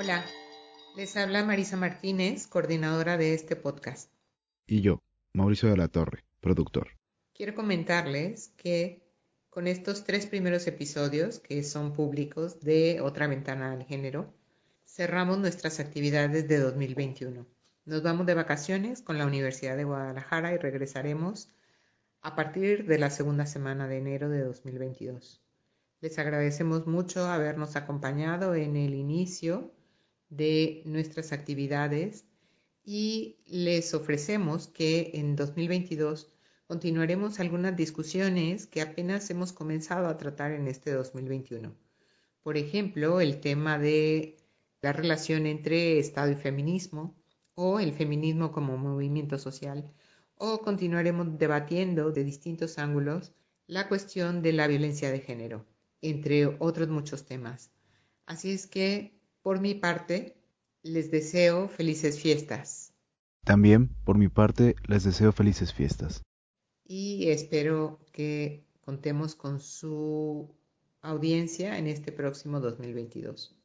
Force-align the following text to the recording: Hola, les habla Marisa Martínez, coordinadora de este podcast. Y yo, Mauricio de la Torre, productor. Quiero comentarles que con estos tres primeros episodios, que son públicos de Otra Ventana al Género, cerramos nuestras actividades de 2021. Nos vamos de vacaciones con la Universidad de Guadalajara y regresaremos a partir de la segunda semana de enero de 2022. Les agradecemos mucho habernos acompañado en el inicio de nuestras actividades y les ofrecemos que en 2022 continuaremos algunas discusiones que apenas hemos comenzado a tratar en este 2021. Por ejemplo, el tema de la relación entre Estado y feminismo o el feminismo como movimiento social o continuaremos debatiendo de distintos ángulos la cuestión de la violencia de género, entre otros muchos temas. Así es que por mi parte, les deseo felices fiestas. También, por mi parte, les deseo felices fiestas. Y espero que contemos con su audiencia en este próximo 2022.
Hola, 0.00 0.24
les 0.94 1.16
habla 1.16 1.42
Marisa 1.42 1.76
Martínez, 1.76 2.46
coordinadora 2.46 3.16
de 3.16 3.34
este 3.34 3.56
podcast. 3.56 4.12
Y 4.64 4.80
yo, 4.80 5.02
Mauricio 5.32 5.70
de 5.70 5.76
la 5.76 5.88
Torre, 5.88 6.22
productor. 6.40 6.90
Quiero 7.34 7.56
comentarles 7.56 8.52
que 8.56 9.02
con 9.50 9.66
estos 9.66 10.04
tres 10.04 10.26
primeros 10.26 10.68
episodios, 10.68 11.40
que 11.40 11.64
son 11.64 11.94
públicos 11.94 12.60
de 12.60 13.00
Otra 13.00 13.26
Ventana 13.26 13.72
al 13.72 13.82
Género, 13.86 14.32
cerramos 14.86 15.38
nuestras 15.38 15.80
actividades 15.80 16.46
de 16.46 16.58
2021. 16.60 17.44
Nos 17.84 18.02
vamos 18.04 18.24
de 18.24 18.34
vacaciones 18.34 19.02
con 19.02 19.18
la 19.18 19.26
Universidad 19.26 19.76
de 19.76 19.82
Guadalajara 19.82 20.54
y 20.54 20.58
regresaremos 20.58 21.50
a 22.22 22.36
partir 22.36 22.86
de 22.86 22.98
la 23.00 23.10
segunda 23.10 23.46
semana 23.46 23.88
de 23.88 23.96
enero 23.96 24.28
de 24.28 24.44
2022. 24.44 25.42
Les 26.00 26.20
agradecemos 26.20 26.86
mucho 26.86 27.26
habernos 27.26 27.74
acompañado 27.74 28.54
en 28.54 28.76
el 28.76 28.94
inicio 28.94 29.72
de 30.30 30.82
nuestras 30.84 31.32
actividades 31.32 32.24
y 32.84 33.36
les 33.46 33.94
ofrecemos 33.94 34.68
que 34.68 35.10
en 35.14 35.36
2022 35.36 36.28
continuaremos 36.66 37.40
algunas 37.40 37.76
discusiones 37.76 38.66
que 38.66 38.80
apenas 38.80 39.28
hemos 39.30 39.52
comenzado 39.52 40.06
a 40.08 40.16
tratar 40.16 40.52
en 40.52 40.68
este 40.68 40.92
2021. 40.92 41.74
Por 42.42 42.56
ejemplo, 42.56 43.20
el 43.20 43.40
tema 43.40 43.78
de 43.78 44.36
la 44.80 44.92
relación 44.92 45.46
entre 45.46 45.98
Estado 45.98 46.30
y 46.30 46.36
feminismo 46.36 47.14
o 47.54 47.80
el 47.80 47.92
feminismo 47.92 48.52
como 48.52 48.76
movimiento 48.76 49.38
social 49.38 49.90
o 50.36 50.60
continuaremos 50.60 51.38
debatiendo 51.38 52.12
de 52.12 52.24
distintos 52.24 52.78
ángulos 52.78 53.32
la 53.66 53.88
cuestión 53.88 54.40
de 54.40 54.52
la 54.52 54.66
violencia 54.66 55.10
de 55.10 55.20
género, 55.20 55.66
entre 56.00 56.46
otros 56.58 56.88
muchos 56.88 57.26
temas. 57.26 57.70
Así 58.24 58.52
es 58.52 58.66
que 58.66 59.17
por 59.48 59.62
mi 59.62 59.74
parte, 59.74 60.36
les 60.82 61.10
deseo 61.10 61.68
felices 61.68 62.20
fiestas. 62.20 62.92
También, 63.46 63.88
por 64.04 64.18
mi 64.18 64.28
parte, 64.28 64.76
les 64.86 65.04
deseo 65.04 65.32
felices 65.32 65.72
fiestas. 65.72 66.22
Y 66.84 67.30
espero 67.30 67.98
que 68.12 68.66
contemos 68.82 69.34
con 69.34 69.58
su 69.58 70.54
audiencia 71.00 71.78
en 71.78 71.86
este 71.86 72.12
próximo 72.12 72.60
2022. 72.60 73.56